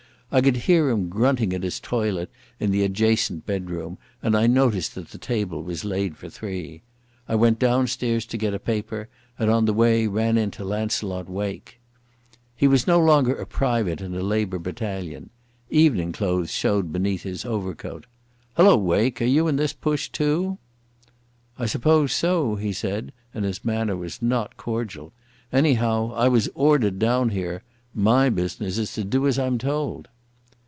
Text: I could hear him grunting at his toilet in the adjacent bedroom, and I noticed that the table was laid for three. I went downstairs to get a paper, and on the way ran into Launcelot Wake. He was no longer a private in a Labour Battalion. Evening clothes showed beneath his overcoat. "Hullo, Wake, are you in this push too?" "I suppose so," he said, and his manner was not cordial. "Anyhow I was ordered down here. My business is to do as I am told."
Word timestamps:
I 0.33 0.39
could 0.39 0.55
hear 0.55 0.87
him 0.89 1.09
grunting 1.09 1.51
at 1.51 1.63
his 1.63 1.81
toilet 1.81 2.31
in 2.57 2.71
the 2.71 2.85
adjacent 2.85 3.45
bedroom, 3.45 3.97
and 4.23 4.33
I 4.33 4.47
noticed 4.47 4.95
that 4.95 5.09
the 5.09 5.17
table 5.17 5.61
was 5.61 5.83
laid 5.83 6.15
for 6.15 6.29
three. 6.29 6.83
I 7.27 7.35
went 7.35 7.59
downstairs 7.59 8.25
to 8.27 8.37
get 8.37 8.53
a 8.53 8.57
paper, 8.59 9.09
and 9.37 9.49
on 9.51 9.65
the 9.65 9.73
way 9.73 10.07
ran 10.07 10.37
into 10.37 10.63
Launcelot 10.63 11.29
Wake. 11.29 11.81
He 12.55 12.65
was 12.65 12.87
no 12.87 12.97
longer 12.97 13.35
a 13.35 13.45
private 13.45 13.99
in 13.99 14.15
a 14.15 14.23
Labour 14.23 14.57
Battalion. 14.57 15.31
Evening 15.69 16.13
clothes 16.13 16.49
showed 16.53 16.93
beneath 16.93 17.23
his 17.23 17.43
overcoat. 17.43 18.05
"Hullo, 18.55 18.77
Wake, 18.77 19.21
are 19.21 19.25
you 19.25 19.49
in 19.49 19.57
this 19.57 19.73
push 19.73 20.07
too?" 20.07 20.59
"I 21.59 21.65
suppose 21.65 22.13
so," 22.13 22.55
he 22.55 22.71
said, 22.71 23.11
and 23.33 23.43
his 23.43 23.65
manner 23.65 23.97
was 23.97 24.21
not 24.21 24.55
cordial. 24.55 25.11
"Anyhow 25.51 26.13
I 26.15 26.29
was 26.29 26.47
ordered 26.55 26.99
down 26.99 27.31
here. 27.31 27.63
My 27.93 28.29
business 28.29 28.77
is 28.77 28.93
to 28.93 29.03
do 29.03 29.27
as 29.27 29.37
I 29.37 29.47
am 29.47 29.57
told." 29.57 30.07